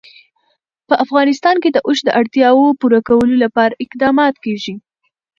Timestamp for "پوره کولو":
2.79-3.35